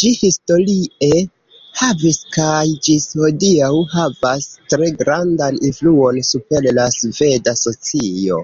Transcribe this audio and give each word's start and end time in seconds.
Ĝi 0.00 0.10
historie 0.18 1.16
havis 1.80 2.20
kaj 2.36 2.62
ĝis 2.86 3.04
hodiaŭ 3.22 3.68
havas 3.96 4.46
tre 4.74 4.88
grandan 5.02 5.58
influon 5.72 6.22
super 6.30 6.70
la 6.78 6.86
sveda 6.96 7.54
socio. 7.64 8.40